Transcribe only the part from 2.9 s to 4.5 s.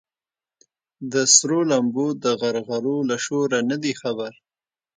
له شوره نه دي خبر